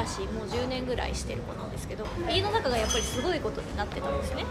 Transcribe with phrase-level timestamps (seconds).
[0.00, 4.44] らしもう10年ぐらいしてる子なんですけど家の中がやっぱりすごいことになってたんですね。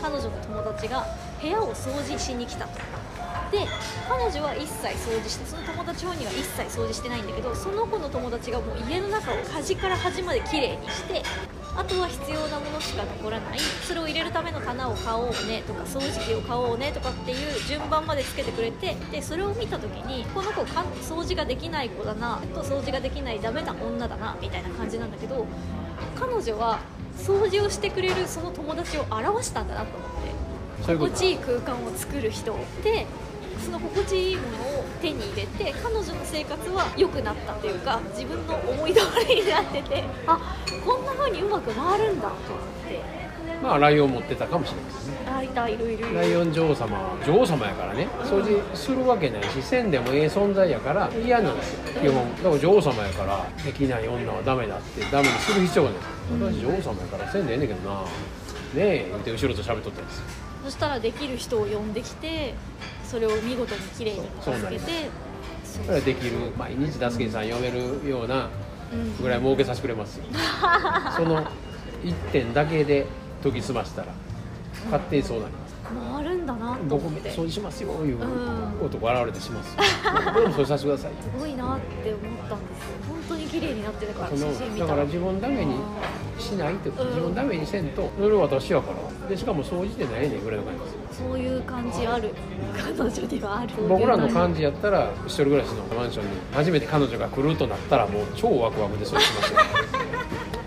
[0.00, 1.06] 彼女の友達が
[1.40, 2.78] 部屋を掃除しに来たと。
[3.50, 3.66] で
[4.08, 11.22] 彼女は一切掃除してその友達本人は一切掃除してないんだけどその子の友達がもう家の中を端から端まで綺麗にして
[11.76, 13.58] あとは必要なものしか残らない。
[13.58, 25.46] それを入れるための棚を買おうねとか掃除機を買おうねとかっていう順番までつけてくれてでそれを見た時にこの子か掃除ができない子だなと掃除ができないダメな女だなみたいな感じなんだけど
[26.18, 26.80] 彼女は
[27.18, 30.46] 掃除をしてくれるその友達を表したんだなと思って。
[30.86, 33.06] 心地いい空間を作る人で
[33.64, 34.48] その心地いいもの
[34.80, 40.04] を手に入れて彼女の生活は良くなったというか自分の思い通りになってて。
[40.26, 40.38] あ
[40.84, 40.95] こ
[41.28, 41.50] んな風にう。
[41.50, 42.38] まく回るんだと思っ
[42.88, 43.16] て
[43.62, 45.16] まあライオン持ってたかもしれないですね。
[45.26, 46.14] あいたいるいる。
[46.14, 48.08] ライオン女王様は女王様やからね。
[48.24, 52.00] 掃除するわけないしせんでもええ存在やから嫌なんですよ。
[52.00, 52.36] 基本。
[52.36, 55.00] だから女王様やからできない女はダメだって。
[55.10, 56.00] ダメにする必要がない。
[56.52, 58.00] 私女王様やからせんでええねんけどな。
[58.02, 58.06] ね
[58.74, 60.24] え言って後ろと喋っとったんですよ。
[60.64, 62.54] そしたらできる人を呼んできて
[63.04, 65.08] それを見事に綺麗に片付けて
[65.64, 66.32] それはできる。
[66.58, 68.50] 毎日助けさん呼べるようなうん
[69.20, 70.24] ぐらい儲けさせてくれますよ。
[71.16, 71.44] その
[72.04, 73.06] 1点だけで
[73.42, 74.08] 研ぎ澄ましたら
[74.86, 75.65] 勝手にそうなります
[76.14, 77.30] 回るんだなと僕思って。
[77.30, 78.86] す掃除しますよいううん。
[78.86, 79.76] 男現れてします。
[79.76, 79.82] よ
[80.26, 81.12] 僕でも掃除させてください。
[81.38, 82.96] ごいなって思ったんですよ。
[83.08, 85.74] 本当に綺麗になってたからだから自分ダメに
[86.38, 87.06] しないってうん。
[87.08, 89.28] 自分ダメにせんとそれは私やから。
[89.28, 90.80] でしかも掃除でないねんぐらいの感じ。
[90.80, 92.30] ですよそういう感じある。
[92.76, 93.68] 彼女にはある。
[93.88, 99.58] 僕らの感じやったら一人暮らしのマンションに初めて彼女が来るとなったらもう超ワクワクで掃除しますよ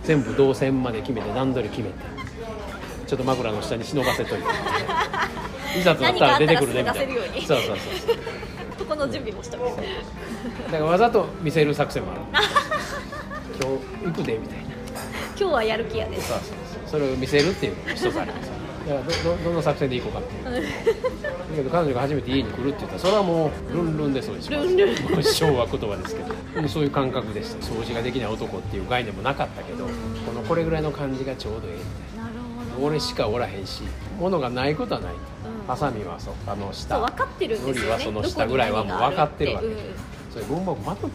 [0.04, 2.19] 全部動線まで決めて段取り決めて
[3.10, 4.46] ちょっと枕の下に忍ばせといて。
[5.80, 7.14] いざとなったら出てくるねみたいな。
[7.48, 8.18] そうそうそう
[8.78, 9.74] そこの準備もしたみたい
[10.72, 12.22] だからわざと見せる作戦もある。
[13.60, 14.66] 今日行くでみたいな。
[15.40, 16.22] 今日はやる気やで。
[16.22, 17.00] そうそうそう。
[17.00, 18.52] それを見せるっていうのも一つあります。
[18.88, 20.64] だからどどどの作戦で行こうかっていう。
[20.64, 20.68] だ
[21.56, 24.52] けど彼女が初めて家に来るって言ったらそれはもうルンルンでそうでしょ。
[24.52, 25.24] ルンルン。
[25.24, 26.36] 昭和言葉ですけど。
[26.54, 27.66] でもそういう感覚でした。
[27.66, 29.92] 掃除ができない男っていう概念もなかったけどこ
[30.34, 31.74] のこれぐらいの感じがちょうどええ。
[31.74, 32.09] みたいな
[32.82, 33.84] 俺しかおらへんし
[34.20, 35.14] 物がないことはない。
[35.14, 35.68] うん。
[35.68, 37.00] ハサミはそうあの下。
[37.00, 37.92] 分かってるんですよね。
[37.92, 39.68] はその下ぐらいはもう分かってるわけ。
[39.68, 41.14] どこに何があるそれ文房具まとめ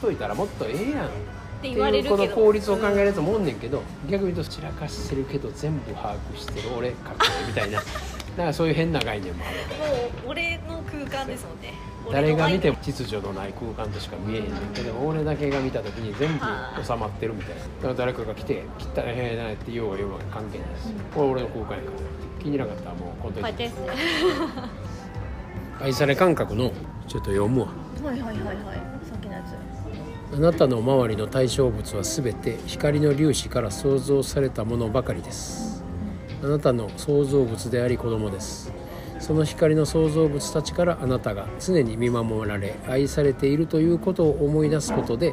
[0.00, 1.10] といたらもっとええやん
[1.58, 7.80] って言われるこの効率を考えるやつもおんねんけど逆に言うと散らかしてるけど全部把握してる俺かっこいいみたいな。
[7.80, 9.56] だからそういう変な概念もある。
[9.56, 11.72] もう俺の空間ですもんね
[12.12, 16.44] 誰が見てもも秩序のない空間としか見えへんねんけど俺だけが見た時に全部
[16.84, 17.62] 収まってるみたいな。
[17.62, 22.42] だから誰かが来て「汚い部屋やな」って言おうが言おうが関係ないです、これ俺の空間やから。
[22.42, 23.70] 気になかったらもうこうやって。
[25.80, 26.70] 愛され感覚の
[27.08, 27.68] ちょっと読むわ。
[28.04, 28.56] はいはいはいはい。
[29.04, 29.75] さっきのやつ
[30.34, 35.84] あなたの周りの対象物はすべて光の粒子から創造されたものばかりです。
[36.42, 38.72] あなたの創造物であり子供です。
[39.18, 45.32] その光の創造物たちからあなたが常に見守られ愛されているということを思い出すことで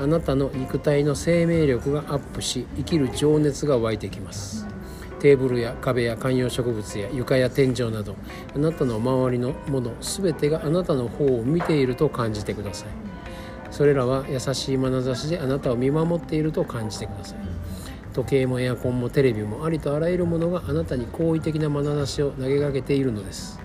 [0.00, 4.66] あなたの肉体の生命力がアップし生きる情熱が湧いてきます。
[5.20, 8.14] テーブルや壁や観葉植物や床や天井など
[8.54, 13.07] あなたの周りのもの全てがあなたの方を見ていると感じてください。
[13.70, 17.38] それらは優しい眼差しであなたを見守っていると感じてください。
[18.12, 23.60] 時計もエアコンもテレビもありとあらゆるものがあなたに好意的な眼差しを投げかけているのです。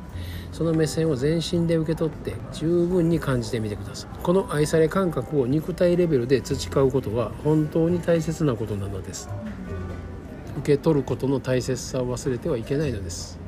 [0.52, 4.10] その目線を全身で受け取って十分に感じてみてください。
[4.22, 9.30] この愛され感覚を肉体レベルで培うことは本当に大切なことなのです。
[10.60, 13.40] 受け取ることの大切さを忘れてはいけないのです。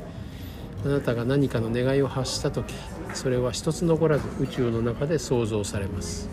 [0.86, 2.74] あなたが何かの願いを発した時
[3.16, 6.30] それは一つ残らず宇宙の中で創造されます。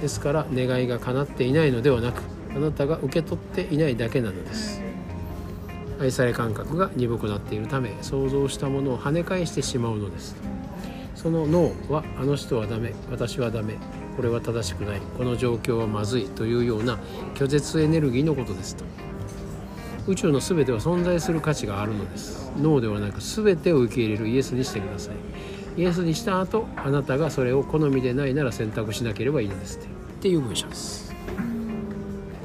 [0.00, 2.22] ですから願いが叶っていないのではなく
[2.54, 4.80] あなたが受け取っていないだけなのです。
[6.00, 10.34] 愛され感覚が鈍くなっているため想像したものを跳ね返してしまうのです。
[11.14, 13.76] その脳はあの人はダメ私はダメ
[14.16, 16.98] これは正しくないこの状況はまずいというような
[17.34, 18.84] 拒絶エネルギーのことですと。
[20.06, 22.52] 宇宙の全ては存在する価値があるのです。
[22.60, 25.80] 脳ではなく全てを受け入れるイエスにしてください。
[25.80, 29.78] イエスにした後あなたがそれを好みでないなら選択しなければいいのです。
[29.78, 29.90] ってっ
[30.24, 31.14] ていう文章です。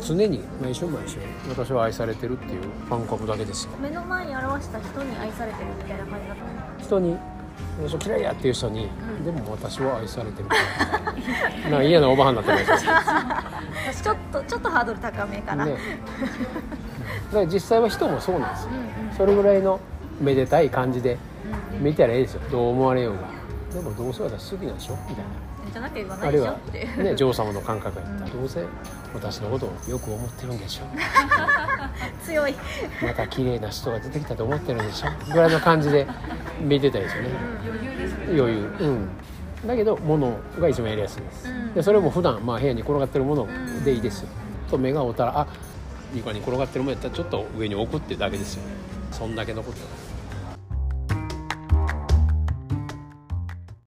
[0.01, 1.17] 常に毎週毎週
[1.49, 3.71] 私は愛されてるっていう感覚だけですよ。
[3.81, 6.49] 目の前に表した人に愛されてるみたいな感じだったの？
[6.81, 7.17] 人に
[7.83, 8.89] 私嫌いやっていう人に、
[9.23, 10.49] でも私は愛されてる。
[10.49, 10.55] か
[11.65, 12.85] らな嫌なおばはんになってないです。
[13.91, 15.77] 私ちょっとちょっとハードル高めかな、ね、だ
[17.31, 18.69] から実際は人もそうなんですよ。
[18.71, 19.15] うんうん。
[19.15, 19.79] それぐらいの
[20.19, 21.17] めでたい感じで
[21.79, 22.41] 見たらええですよ。
[22.51, 23.19] どう思われようが。
[23.73, 24.97] でもどうせ私好きなんでしょ？
[25.09, 25.25] みたい
[25.71, 26.47] じゃなきゃ言わなないでしょ？
[26.47, 28.39] あるいはね女王様の感覚やったら、うん。
[28.39, 28.65] どうせ
[29.13, 30.85] 私のことをよく思ってるんでしょ？
[32.25, 32.55] 強い、
[33.03, 35.31] また綺麗な人が出てきたと思ってるんでしょ？
[35.31, 36.07] ぐらいの感じで
[36.61, 37.29] 見てたりですよね。
[37.65, 38.25] 余裕ですね。
[38.39, 38.75] 余裕。
[38.79, 39.07] うん。
[39.67, 41.73] だけど物が一番やりやすいです、うん。
[41.73, 43.47] でそれも普段まあ部屋に転がってるもの
[43.83, 44.29] でいいですよ、
[44.71, 45.47] と目が合うたらあ
[46.13, 48.71] 床に転がってるもんやったらちょっと上に置くっていうだけですよね。
[49.11, 49.85] そんだけのことだ